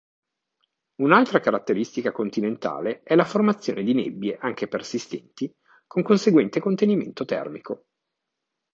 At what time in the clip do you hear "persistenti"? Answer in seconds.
4.67-5.55